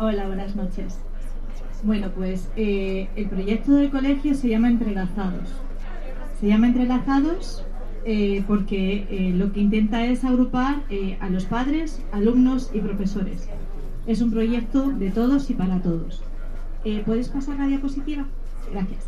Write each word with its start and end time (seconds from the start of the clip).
Hola, 0.00 0.28
buenas 0.28 0.54
noches. 0.54 0.96
Bueno, 1.82 2.10
pues 2.14 2.48
eh, 2.54 3.08
el 3.16 3.28
proyecto 3.28 3.72
del 3.72 3.90
colegio 3.90 4.32
se 4.36 4.48
llama 4.48 4.68
Entrelazados. 4.68 5.48
Se 6.38 6.46
llama 6.46 6.68
Entrelazados 6.68 7.64
eh, 8.04 8.44
porque 8.46 9.08
eh, 9.10 9.32
lo 9.34 9.52
que 9.52 9.58
intenta 9.58 10.04
es 10.04 10.22
agrupar 10.22 10.84
a 11.18 11.28
los 11.30 11.46
padres, 11.46 12.00
alumnos 12.12 12.70
y 12.72 12.78
profesores. 12.78 13.48
Es 14.06 14.22
un 14.22 14.30
proyecto 14.30 14.88
de 14.88 15.10
todos 15.10 15.50
y 15.50 15.54
para 15.54 15.82
todos. 15.82 16.22
¿Puedes 17.04 17.28
pasar 17.30 17.58
la 17.58 17.66
diapositiva? 17.66 18.24
Gracias. 18.70 19.04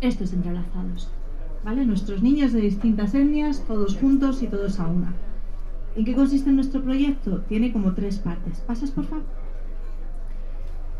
Esto 0.00 0.24
es 0.24 0.32
Entrelazados. 0.32 1.08
¿Vale? 1.64 1.86
Nuestros 1.86 2.20
niños 2.20 2.52
de 2.52 2.62
distintas 2.62 3.14
etnias, 3.14 3.62
todos 3.68 3.96
juntos 3.96 4.42
y 4.42 4.48
todos 4.48 4.80
a 4.80 4.88
una. 4.88 5.14
¿En 5.96 6.04
qué 6.04 6.14
consiste 6.14 6.50
nuestro 6.50 6.82
proyecto? 6.82 7.40
Tiene 7.48 7.72
como 7.72 7.94
tres 7.94 8.18
partes. 8.18 8.60
¿Pasas, 8.60 8.90
por 8.90 9.04
favor? 9.06 9.24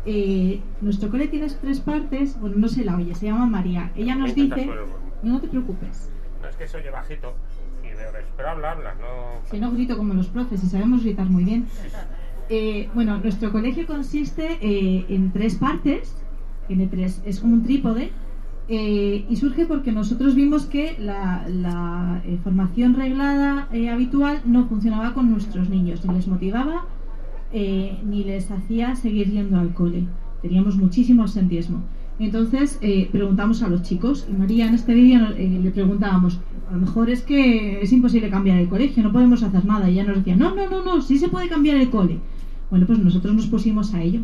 Eh, 0.05 0.59
nuestro 0.81 1.09
cole 1.09 1.27
tiene 1.27 1.47
tres 1.61 1.79
partes. 1.79 2.39
Bueno, 2.39 2.57
no 2.57 2.67
se 2.67 2.83
la 2.83 2.97
oye, 2.97 3.15
se 3.15 3.27
llama 3.27 3.45
María. 3.45 3.91
Ella 3.95 4.15
nos 4.15 4.35
dice. 4.35 4.69
No, 5.23 5.39
te 5.39 5.47
preocupes. 5.47 6.09
No 6.41 6.47
es 6.49 6.55
que 6.55 6.67
se 6.67 6.77
oye 6.77 6.89
bajito. 6.89 7.33
Y 7.83 7.87
espero 7.87 8.49
hablarlas, 8.49 8.95
no. 8.97 9.49
Si 9.49 9.59
no 9.59 9.71
grito 9.71 9.97
como 9.97 10.13
los 10.13 10.27
profes 10.27 10.63
y 10.63 10.67
sabemos 10.67 11.03
gritar 11.03 11.27
muy 11.27 11.43
bien. 11.43 11.67
Eh, 12.49 12.89
bueno, 12.93 13.17
nuestro 13.19 13.51
colegio 13.51 13.85
consiste 13.87 14.57
eh, 14.61 15.05
en 15.09 15.31
tres 15.31 15.55
partes. 15.55 16.15
Tiene 16.67 16.87
tres. 16.87 17.21
Es 17.25 17.39
como 17.39 17.53
un 17.53 17.63
trípode 17.63 18.11
eh, 18.73 19.25
y 19.29 19.35
surge 19.35 19.65
porque 19.65 19.91
nosotros 19.91 20.33
vimos 20.33 20.65
que 20.65 20.95
la, 20.97 22.21
eh, 22.25 22.39
formación 22.41 22.93
reglada 22.93 23.67
eh, 23.73 23.89
habitual 23.89 24.39
no 24.45 24.65
funcionaba 24.69 25.13
con 25.13 25.29
nuestros 25.29 25.69
niños, 25.69 26.05
ni 26.05 26.13
les 26.13 26.27
motivaba 26.29 26.85
ni 27.53 28.23
les 28.23 28.49
hacía 28.49 28.95
seguir 28.95 29.29
yendo 29.29 29.59
al 29.59 29.73
cole. 29.73 30.05
Teníamos 30.41 30.77
muchísimo 30.77 31.23
absentismo. 31.23 31.81
Entonces 32.17 32.79
preguntamos 33.11 33.61
a 33.61 33.67
los 33.67 33.81
chicos, 33.81 34.25
y 34.29 34.31
María 34.31 34.67
en 34.67 34.75
este 34.75 34.93
vídeo 34.93 35.31
le 35.31 35.71
preguntábamos, 35.71 36.39
a 36.69 36.73
lo 36.73 36.79
mejor 36.79 37.09
es 37.09 37.23
que 37.23 37.81
es 37.81 37.91
imposible 37.91 38.29
cambiar 38.29 38.57
el 38.57 38.69
colegio, 38.69 39.03
no 39.03 39.11
podemos 39.11 39.43
hacer 39.43 39.65
nada. 39.65 39.89
Y 39.89 39.95
ella 39.95 40.05
nos 40.05 40.19
decía, 40.19 40.37
no, 40.37 40.55
no, 40.55 40.69
no, 40.69 40.81
no, 40.81 41.01
sí 41.01 41.17
se 41.17 41.27
puede 41.27 41.49
cambiar 41.49 41.75
el 41.75 41.89
cole. 41.89 42.19
Bueno, 42.69 42.87
pues 42.87 42.99
nosotros 42.99 43.35
nos 43.35 43.47
pusimos 43.47 43.93
a 43.93 44.01
ello. 44.01 44.21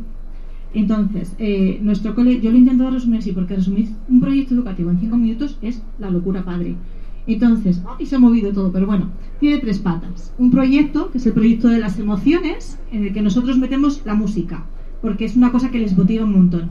Entonces, 0.74 1.36
eh, 1.40 1.80
nuestro 1.82 2.14
cole, 2.14 2.40
yo 2.42 2.52
lo 2.52 2.58
intento 2.58 2.90
resumir 2.90 3.20
así, 3.20 3.32
porque 3.32 3.56
resumir 3.56 3.90
un 4.10 4.20
proyecto 4.20 4.54
educativo 4.54 4.92
en 4.92 5.00
cinco 5.00 5.18
minutos 5.18 5.58
es 5.62 5.82
la 6.00 6.10
locura 6.10 6.44
padre. 6.44 6.76
Entonces, 7.26 7.82
y 8.00 8.06
se 8.06 8.16
ha 8.16 8.20
movido 8.20 8.54
todo, 8.54 8.72
pero 8.72 8.86
bueno, 8.86 9.10
tiene 9.40 9.58
tres 9.60 9.80
patas. 9.80 10.34
Un 10.38 10.50
proyecto, 10.50 11.12
que 11.12 11.18
es 11.18 11.26
el 11.26 11.34
proyecto 11.34 11.68
de 11.68 11.80
las 11.80 12.00
emociones, 12.00 12.80
en 12.92 13.04
el 13.04 13.14
que 13.14 13.22
nosotros 13.22 13.58
metemos 13.58 14.02
la 14.06 14.14
música, 14.14 14.66
porque 15.02 15.26
es 15.26 15.36
una 15.36 15.52
cosa 15.52 15.70
que 15.70 15.80
les 15.80 15.98
motiva 15.98 16.24
un 16.24 16.32
montón. 16.32 16.70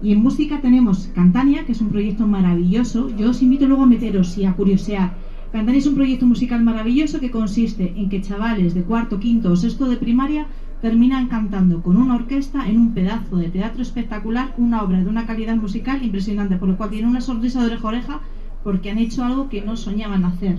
Y 0.00 0.12
en 0.12 0.20
música 0.20 0.60
tenemos 0.60 1.10
Cantania, 1.14 1.64
que 1.64 1.72
es 1.72 1.80
un 1.80 1.88
proyecto 1.88 2.26
maravilloso. 2.26 3.10
Yo 3.16 3.30
os 3.30 3.42
invito 3.42 3.66
luego 3.66 3.82
a 3.82 3.86
meteros 3.86 4.38
y 4.38 4.44
a 4.44 4.54
curiosear. 4.54 5.14
Cantania 5.50 5.78
es 5.78 5.86
un 5.86 5.96
proyecto 5.96 6.26
musical 6.26 6.62
maravilloso 6.62 7.18
que 7.18 7.32
consiste 7.32 7.94
en 7.96 8.08
que 8.08 8.20
chavales 8.20 8.74
de 8.74 8.82
cuarto, 8.82 9.18
quinto 9.18 9.50
o 9.50 9.56
sexto 9.56 9.88
de 9.88 9.96
primaria 9.96 10.46
terminan 10.80 11.26
cantando 11.28 11.82
con 11.82 11.96
una 11.96 12.14
orquesta 12.14 12.68
en 12.68 12.78
un 12.78 12.94
pedazo 12.94 13.36
de 13.36 13.48
teatro 13.48 13.82
espectacular 13.82 14.54
una 14.58 14.82
obra 14.82 15.00
de 15.00 15.08
una 15.08 15.26
calidad 15.26 15.56
musical 15.56 16.02
impresionante, 16.02 16.56
por 16.56 16.68
lo 16.68 16.76
cual 16.76 16.90
tienen 16.90 17.10
una 17.10 17.20
sonrisa 17.20 17.60
de 17.60 17.66
oreja 17.66 17.84
a 17.84 17.88
oreja 17.88 18.20
porque 18.62 18.90
han 18.90 18.98
hecho 18.98 19.24
algo 19.24 19.48
que 19.48 19.62
no 19.62 19.76
soñaban 19.76 20.24
hacer. 20.24 20.58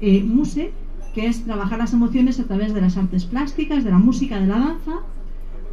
Eh, 0.00 0.22
Muse, 0.22 0.72
que 1.14 1.26
es 1.26 1.44
trabajar 1.44 1.78
las 1.78 1.92
emociones 1.92 2.38
a 2.40 2.44
través 2.44 2.72
de 2.72 2.80
las 2.80 2.96
artes 2.96 3.24
plásticas, 3.24 3.84
de 3.84 3.90
la 3.90 3.98
música, 3.98 4.40
de 4.40 4.46
la 4.46 4.58
danza. 4.58 4.92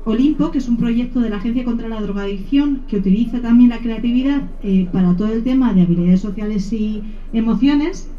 Olimpo, 0.05 0.51
que 0.51 0.59
es 0.59 0.69
un 0.69 0.77
proyecto 0.77 1.19
de 1.19 1.29
la 1.29 1.37
Agencia 1.37 1.65
contra 1.65 1.87
la 1.87 1.99
Drogadicción 1.99 2.81
que 2.87 2.97
utiliza 2.97 3.41
también 3.41 3.71
la 3.71 3.79
creatividad 3.79 4.43
eh, 4.61 4.87
para 4.91 5.15
todo 5.15 5.33
el 5.33 5.43
tema 5.43 5.73
de 5.73 5.81
habilidades 5.81 6.21
sociales 6.21 6.71
y 6.73 7.01
emociones. 7.33 8.09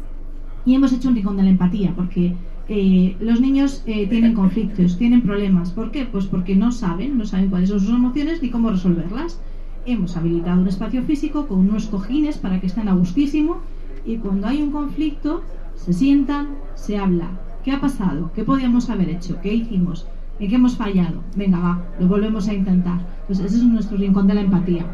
Y 0.65 0.75
hemos 0.75 0.91
hecho 0.91 1.07
un 1.07 1.15
rincón 1.15 1.37
de 1.37 1.43
la 1.43 1.49
empatía, 1.49 1.93
porque 1.95 2.33
los 2.69 3.39
niños 3.39 3.81
eh, 3.85 4.07
tienen 4.07 4.33
conflictos, 4.33 4.97
tienen 4.97 5.21
problemas. 5.21 5.71
¿Por 5.71 5.91
qué? 5.91 6.05
Pues 6.05 6.25
porque 6.25 6.55
no 6.55 6.71
saben, 6.71 7.17
no 7.17 7.25
saben 7.25 7.49
cuáles 7.49 7.69
son 7.69 7.79
sus 7.79 7.89
emociones 7.89 8.41
ni 8.41 8.49
cómo 8.49 8.69
resolverlas. 8.69 9.39
Hemos 9.85 10.17
habilitado 10.17 10.61
un 10.61 10.67
espacio 10.67 11.01
físico 11.03 11.47
con 11.47 11.59
unos 11.59 11.87
cojines 11.87 12.37
para 12.37 12.59
que 12.59 12.67
estén 12.67 12.89
a 12.89 12.93
gustísimo 12.93 13.59
y 14.05 14.17
cuando 14.17 14.47
hay 14.47 14.61
un 14.61 14.71
conflicto 14.71 15.43
se 15.75 15.93
sientan, 15.93 16.55
se 16.75 16.97
habla. 16.97 17.29
¿Qué 17.63 17.71
ha 17.71 17.79
pasado? 17.79 18.31
¿Qué 18.35 18.43
podíamos 18.43 18.89
haber 18.89 19.09
hecho? 19.09 19.39
¿Qué 19.41 19.53
hicimos? 19.53 20.05
¿En 20.39 20.49
qué 20.49 20.55
hemos 20.55 20.75
fallado? 20.75 21.23
Venga, 21.35 21.59
va, 21.59 21.85
lo 21.99 22.07
volvemos 22.07 22.49
a 22.49 22.53
intentar. 22.53 22.99
Pues 23.27 23.39
ese 23.39 23.57
es 23.57 23.63
nuestro 23.63 23.97
rincón 23.97 24.27
de 24.27 24.33
la 24.33 24.41
empatía. 24.41 24.85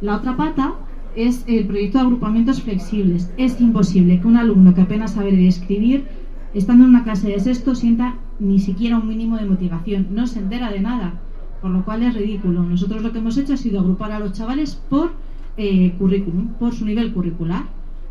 La 0.00 0.16
otra 0.16 0.36
pata 0.36 0.74
es 1.14 1.44
el 1.46 1.66
proyecto 1.66 1.98
de 1.98 2.04
agrupamientos 2.04 2.60
flexibles. 2.62 3.30
Es 3.36 3.60
imposible 3.60 4.20
que 4.20 4.26
un 4.26 4.36
alumno 4.36 4.74
que 4.74 4.82
apenas 4.82 5.12
sabe 5.12 5.46
escribir 5.46 6.06
estando 6.54 6.84
en 6.84 6.90
una 6.90 7.04
clase 7.04 7.28
de 7.28 7.40
sexto 7.40 7.74
sienta 7.74 8.14
ni 8.38 8.58
siquiera 8.58 8.98
un 8.98 9.08
mínimo 9.08 9.36
de 9.36 9.46
motivación, 9.46 10.08
no 10.12 10.26
se 10.26 10.38
entera 10.38 10.70
de 10.70 10.80
nada, 10.80 11.20
por 11.60 11.70
lo 11.70 11.84
cual 11.84 12.02
es 12.02 12.14
ridículo. 12.14 12.62
Nosotros 12.62 13.02
lo 13.02 13.12
que 13.12 13.18
hemos 13.18 13.36
hecho 13.36 13.54
ha 13.54 13.56
sido 13.56 13.80
agrupar 13.80 14.12
a 14.12 14.18
los 14.18 14.32
chavales 14.32 14.80
por 14.88 15.12
eh, 15.56 15.94
currículum, 15.98 16.48
por 16.58 16.74
su 16.74 16.84
nivel 16.84 17.12
curricular. 17.12 17.64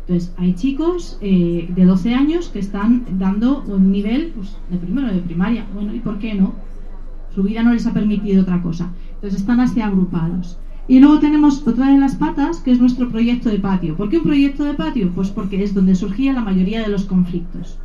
Entonces, 0.06 0.34
hay 0.36 0.54
chicos 0.54 1.18
eh, 1.22 1.66
de 1.74 1.84
12 1.84 2.14
años 2.14 2.48
que 2.48 2.58
están 2.58 3.06
dando 3.18 3.62
un 3.62 3.90
nivel 3.90 4.32
pues, 4.34 4.56
de 4.70 4.76
primero 4.76 5.08
de 5.08 5.20
primaria. 5.20 5.66
Bueno, 5.72 5.94
¿y 5.94 6.00
por 6.00 6.18
qué 6.18 6.34
no? 6.34 6.52
Su 7.34 7.42
vida 7.42 7.62
no 7.62 7.72
les 7.72 7.86
ha 7.86 7.94
permitido 7.94 8.42
otra 8.42 8.60
cosa. 8.60 8.90
Entonces, 9.14 9.40
están 9.40 9.60
así 9.60 9.80
agrupados. 9.80 10.58
Y 10.86 11.00
luego 11.00 11.18
tenemos 11.18 11.66
otra 11.66 11.90
de 11.90 11.98
las 11.98 12.16
patas, 12.16 12.58
que 12.58 12.70
es 12.70 12.78
nuestro 12.78 13.08
proyecto 13.08 13.48
de 13.48 13.58
patio. 13.58 13.96
¿Por 13.96 14.10
qué 14.10 14.18
un 14.18 14.24
proyecto 14.24 14.64
de 14.64 14.74
patio? 14.74 15.10
Pues 15.14 15.30
porque 15.30 15.62
es 15.64 15.72
donde 15.72 15.94
surgía 15.94 16.34
la 16.34 16.42
mayoría 16.42 16.82
de 16.82 16.88
los 16.88 17.04
conflictos. 17.04 17.78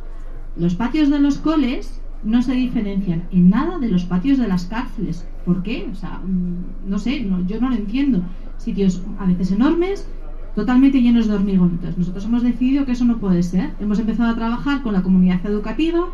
Los 0.56 0.74
patios 0.74 1.10
de 1.10 1.20
los 1.20 1.38
coles 1.38 2.00
no 2.22 2.42
se 2.42 2.52
diferencian 2.52 3.24
en 3.32 3.50
nada 3.50 3.78
de 3.78 3.88
los 3.88 4.04
patios 4.04 4.38
de 4.38 4.48
las 4.48 4.64
cárceles. 4.66 5.26
¿Por 5.44 5.62
qué? 5.62 5.88
O 5.90 5.94
sea, 5.94 6.20
mm, 6.24 6.90
no 6.90 6.98
sé, 6.98 7.26
yo 7.46 7.60
no 7.60 7.70
lo 7.70 7.76
entiendo. 7.76 8.22
Sitios 8.58 9.02
a 9.18 9.26
veces 9.26 9.52
enormes, 9.52 10.06
totalmente 10.54 11.00
llenos 11.00 11.28
de 11.28 11.34
hormigonitos. 11.34 11.96
Nosotros 11.96 12.24
hemos 12.24 12.42
decidido 12.42 12.84
que 12.84 12.92
eso 12.92 13.04
no 13.04 13.18
puede 13.18 13.42
ser. 13.42 13.70
Hemos 13.80 13.98
empezado 13.98 14.30
a 14.30 14.36
trabajar 14.36 14.82
con 14.82 14.92
la 14.92 15.02
comunidad 15.02 15.44
educativa, 15.46 16.06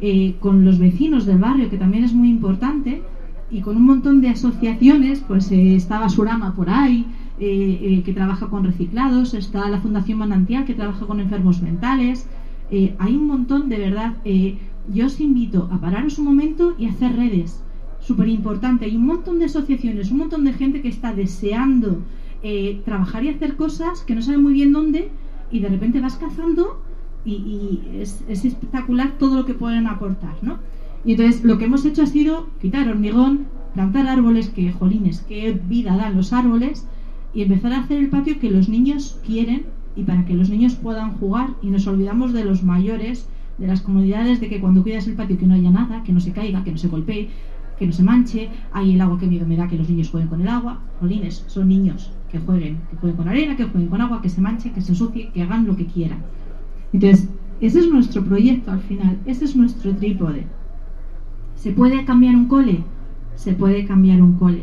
eh, 0.00 0.34
con 0.40 0.64
los 0.64 0.78
vecinos 0.78 1.26
del 1.26 1.38
barrio, 1.38 1.70
que 1.70 1.78
también 1.78 2.04
es 2.04 2.12
muy 2.12 2.28
importante, 2.28 3.02
y 3.50 3.60
con 3.60 3.76
un 3.76 3.84
montón 3.84 4.20
de 4.20 4.30
asociaciones, 4.30 5.22
pues 5.28 5.52
eh, 5.52 5.76
está 5.76 6.00
Basurama 6.00 6.54
por 6.54 6.70
ahí, 6.70 7.06
eh, 7.38 8.02
que 8.04 8.12
trabaja 8.12 8.48
con 8.48 8.64
reciclados, 8.64 9.34
está 9.34 9.68
la 9.68 9.78
Fundación 9.78 10.18
Manantial, 10.18 10.64
que 10.64 10.74
trabaja 10.74 11.06
con 11.06 11.20
enfermos 11.20 11.60
mentales, 11.60 12.26
eh, 12.72 12.96
hay 12.98 13.14
un 13.14 13.26
montón, 13.26 13.68
de 13.68 13.76
verdad, 13.76 14.16
eh, 14.24 14.56
yo 14.90 15.04
os 15.04 15.20
invito 15.20 15.68
a 15.70 15.78
pararos 15.78 16.18
un 16.18 16.24
momento 16.24 16.74
y 16.78 16.86
hacer 16.86 17.14
redes. 17.14 17.62
Súper 18.00 18.28
importante. 18.28 18.86
Hay 18.86 18.96
un 18.96 19.04
montón 19.04 19.38
de 19.38 19.44
asociaciones, 19.44 20.10
un 20.10 20.18
montón 20.18 20.44
de 20.44 20.54
gente 20.54 20.80
que 20.80 20.88
está 20.88 21.12
deseando 21.12 22.00
eh, 22.42 22.80
trabajar 22.86 23.24
y 23.24 23.28
hacer 23.28 23.56
cosas 23.56 24.00
que 24.00 24.14
no 24.14 24.22
sabe 24.22 24.38
muy 24.38 24.54
bien 24.54 24.72
dónde 24.72 25.10
y 25.50 25.60
de 25.60 25.68
repente 25.68 26.00
vas 26.00 26.16
cazando 26.16 26.80
y, 27.26 27.82
es, 28.00 28.24
espectacular 28.26 29.18
todo 29.18 29.36
lo 29.36 29.44
que 29.44 29.52
pueden 29.52 29.86
aportar, 29.86 30.34
¿no? 30.40 30.56
Y 31.04 31.12
entonces 31.12 31.44
lo 31.44 31.58
que 31.58 31.66
hemos 31.66 31.84
hecho 31.84 32.02
ha 32.02 32.06
sido 32.06 32.46
quitar 32.62 32.88
hormigón, 32.88 33.48
plantar 33.74 34.06
árboles, 34.06 34.48
que 34.48 34.72
jolines, 34.72 35.20
qué 35.28 35.52
vida 35.68 35.94
dan 35.96 36.16
los 36.16 36.32
árboles, 36.32 36.86
y 37.34 37.42
empezar 37.42 37.74
a 37.74 37.80
hacer 37.80 37.98
el 37.98 38.08
patio 38.08 38.38
que 38.40 38.50
los 38.50 38.68
niños 38.70 39.20
quieren 39.26 39.66
y 39.96 40.04
para 40.04 40.24
que 40.24 40.34
los 40.34 40.50
niños 40.50 40.74
puedan 40.74 41.12
jugar 41.18 41.50
y 41.62 41.68
nos 41.68 41.86
olvidamos 41.86 42.32
de 42.32 42.44
los 42.44 42.62
mayores, 42.62 43.28
de 43.58 43.66
las 43.66 43.82
comunidades, 43.82 44.40
de 44.40 44.48
que 44.48 44.60
cuando 44.60 44.82
cuidas 44.82 45.06
el 45.06 45.14
patio 45.14 45.38
que 45.38 45.46
no 45.46 45.54
haya 45.54 45.70
nada, 45.70 46.02
que 46.02 46.12
no 46.12 46.20
se 46.20 46.32
caiga, 46.32 46.64
que 46.64 46.72
no 46.72 46.78
se 46.78 46.88
golpee, 46.88 47.28
que 47.78 47.86
no 47.86 47.92
se 47.92 48.02
manche, 48.02 48.48
hay 48.72 48.94
el 48.94 49.00
agua 49.00 49.18
que 49.18 49.26
miedo 49.26 49.46
me 49.46 49.56
da 49.56 49.68
que 49.68 49.76
los 49.76 49.88
niños 49.88 50.10
jueguen 50.10 50.28
con 50.28 50.40
el 50.40 50.48
agua, 50.48 50.80
Jolines, 51.00 51.44
son 51.46 51.68
niños 51.68 52.12
que 52.30 52.38
jueguen, 52.38 52.78
que 52.90 52.96
jueguen 52.96 53.16
con 53.16 53.28
arena, 53.28 53.56
que 53.56 53.64
jueguen 53.64 53.90
con 53.90 54.00
agua, 54.00 54.22
que 54.22 54.28
se 54.28 54.40
manche, 54.40 54.72
que 54.72 54.80
se 54.80 54.92
ensucie, 54.92 55.30
que 55.30 55.42
hagan 55.42 55.66
lo 55.66 55.76
que 55.76 55.86
quieran. 55.86 56.18
Entonces, 56.92 57.28
ese 57.60 57.80
es 57.80 57.90
nuestro 57.90 58.24
proyecto 58.24 58.70
al 58.70 58.80
final, 58.80 59.18
ese 59.26 59.44
es 59.44 59.54
nuestro 59.54 59.94
trípode. 59.94 60.46
¿Se 61.56 61.72
puede 61.72 62.04
cambiar 62.04 62.34
un 62.34 62.46
cole? 62.46 62.82
Se 63.34 63.52
puede 63.52 63.84
cambiar 63.84 64.22
un 64.22 64.34
cole 64.34 64.62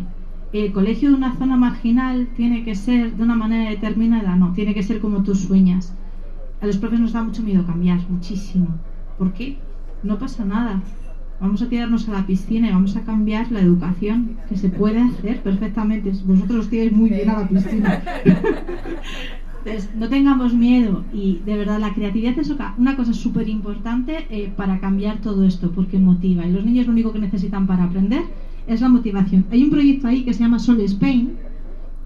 el 0.51 0.71
colegio 0.71 1.09
de 1.09 1.15
una 1.15 1.35
zona 1.35 1.57
marginal 1.57 2.27
tiene 2.35 2.63
que 2.63 2.75
ser 2.75 3.15
de 3.15 3.23
una 3.23 3.35
manera 3.35 3.69
determinada, 3.69 4.35
no, 4.35 4.53
tiene 4.53 4.73
que 4.73 4.83
ser 4.83 4.99
como 4.99 5.23
tú 5.23 5.35
sueñas. 5.35 5.93
A 6.61 6.65
los 6.65 6.77
profes 6.77 6.99
nos 6.99 7.13
da 7.13 7.23
mucho 7.23 7.43
miedo 7.43 7.65
cambiar, 7.65 7.99
muchísimo. 8.09 8.67
¿Por 9.17 9.33
qué? 9.33 9.57
No 10.03 10.17
pasa 10.17 10.43
nada. 10.45 10.81
Vamos 11.39 11.61
a 11.61 11.69
tirarnos 11.69 12.09
a 12.09 12.13
la 12.13 12.25
piscina 12.25 12.67
y 12.67 12.71
vamos 12.71 12.97
a 12.97 13.01
cambiar 13.01 13.51
la 13.51 13.61
educación, 13.61 14.37
que 14.49 14.57
se 14.57 14.69
puede 14.69 14.99
hacer 15.01 15.41
perfectamente. 15.41 16.11
Vosotros 16.25 16.65
os 16.65 16.69
tiráis 16.69 16.91
muy 16.91 17.09
bien 17.09 17.29
a 17.29 17.41
la 17.41 17.47
piscina. 17.47 18.01
Entonces, 19.63 19.89
no 19.95 20.09
tengamos 20.09 20.53
miedo 20.53 21.03
y 21.13 21.41
de 21.45 21.57
verdad 21.57 21.79
la 21.79 21.93
creatividad 21.93 22.37
es 22.39 22.53
una 22.77 22.95
cosa 22.95 23.13
súper 23.13 23.49
importante 23.49 24.25
eh, 24.29 24.51
para 24.55 24.79
cambiar 24.79 25.19
todo 25.19 25.45
esto 25.45 25.71
porque 25.71 25.99
motiva 25.99 26.45
y 26.45 26.51
los 26.53 26.63
niños 26.63 26.87
lo 26.87 26.93
único 26.93 27.11
que 27.11 27.19
necesitan 27.19 27.67
para 27.67 27.83
aprender 27.83 28.23
es 28.69 28.81
la 28.81 28.89
motivación. 28.89 29.45
Hay 29.51 29.63
un 29.63 29.71
proyecto 29.71 30.07
ahí 30.07 30.24
que 30.24 30.33
se 30.33 30.42
llama 30.42 30.60
Sol 30.60 30.80
Spain 30.81 31.31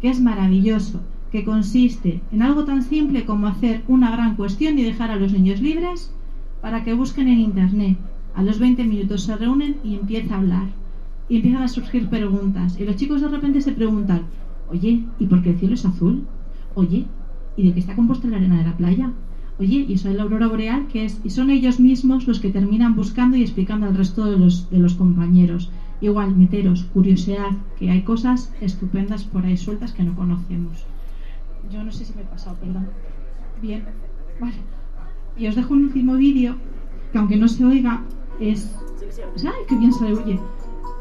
que 0.01 0.10
es 0.10 0.19
maravilloso, 0.19 1.01
que 1.31 1.44
consiste 1.44 2.21
en 2.31 2.42
algo 2.42 2.63
tan 2.63 2.83
simple 2.83 3.25
como 3.25 3.48
hacer 3.48 3.83
una 3.88 4.12
gran 4.12 4.36
cuestión 4.36 4.80
y 4.80 4.83
dejar 4.83 5.12
a 5.12 5.15
los 5.15 5.33
niños 5.33 5.62
libres 5.62 6.12
para 6.62 6.83
que 6.83 6.94
busquen 6.94 7.27
en 7.27 7.39
internet. 7.39 7.98
A 8.36 8.44
los 8.44 8.60
20 8.60 8.83
minutos 8.86 9.24
se 9.24 9.36
reúnen 9.36 9.77
y 9.83 9.95
empieza 9.95 10.36
a 10.36 10.39
hablar 10.39 10.68
y 11.30 11.38
empiezan 11.38 11.63
a 11.63 11.68
surgir 11.68 12.10
preguntas 12.10 12.80
y 12.80 12.86
los 12.86 12.95
chicos 12.95 13.21
de 13.21 13.27
repente 13.30 13.62
se 13.62 13.71
preguntan, 13.71 14.24
oye, 14.69 15.04
¿y 15.19 15.25
por 15.25 15.42
qué 15.42 15.51
el 15.51 15.60
cielo 15.60 15.75
es 15.75 15.86
azul? 15.86 16.24
Oye, 16.75 17.06
¿y 17.56 17.63
de 17.63 17.74
qué 17.74 17.80
está 17.80 17.95
compuesta 17.95 18.27
la 18.27 18.38
arena 18.38 18.57
de 18.57 18.65
la 18.65 18.77
playa? 18.77 19.12
Oye, 19.60 19.86
y 19.88 19.94
eso 19.94 20.10
es 20.10 20.15
la 20.15 20.24
aurora 20.24 20.48
boreal, 20.48 20.88
que 20.88 21.06
es, 21.06 21.21
y 21.24 21.30
son 21.30 21.50
ellos 21.50 21.80
mismos 21.80 22.27
los 22.27 22.39
que 22.39 22.50
terminan 22.50 22.95
buscando 22.95 23.38
y 23.38 23.42
explicando 23.44 23.86
al 23.86 23.95
resto 23.95 24.25
de 24.25 24.38
los, 24.38 24.69
de 24.69 24.80
los 24.80 24.95
compañeros. 24.95 25.69
Igual, 26.03 26.35
meteros, 26.35 26.83
curiosidad, 26.94 27.51
que 27.79 27.89
hay 27.89 28.01
cosas 28.01 28.51
estupendas 28.59 29.23
por 29.23 29.45
ahí 29.45 29.55
sueltas 29.55 29.94
que 29.94 30.03
no 30.03 30.13
conocemos. 30.13 30.85
Yo 31.71 31.81
no 31.81 31.94
sé 31.94 32.03
si 32.03 32.13
me 32.13 32.23
he 32.23 32.25
pasado, 32.25 32.57
perdón. 32.57 32.89
Bien, 33.61 33.85
vale. 34.41 34.57
Y 35.38 35.47
os 35.47 35.55
dejo 35.55 35.73
un 35.73 35.85
último 35.85 36.15
vídeo, 36.15 36.57
que 37.13 37.19
aunque 37.19 37.38
no 37.38 37.47
se 37.47 37.63
oiga, 37.63 38.01
es... 38.41 38.75
¡Ay, 39.45 39.63
qué 39.69 39.77
bien 39.77 39.94
se 39.94 40.03
le 40.03 40.13
oye! 40.15 40.39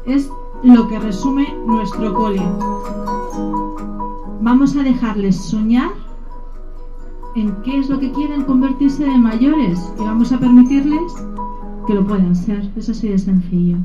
Es 0.05 0.29
lo 0.63 0.87
que 0.87 0.97
resume 0.97 1.53
nuestro 1.67 2.13
cole. 2.13 2.41
Vamos 4.39 4.73
a 4.77 4.83
dejarles 4.83 5.35
soñar 5.35 5.91
en 7.35 7.51
qué 7.63 7.77
es 7.77 7.89
lo 7.89 7.99
que 7.99 8.13
quieren 8.13 8.43
convertirse 8.43 9.03
de 9.03 9.17
mayores 9.17 9.79
y 9.99 10.01
vamos 10.01 10.31
a 10.31 10.39
permitirles 10.39 11.11
que 11.87 11.93
lo 11.93 12.07
puedan 12.07 12.37
ser. 12.37 12.71
Es 12.77 12.87
así 12.87 13.09
de 13.09 13.19
sencillo. 13.19 13.75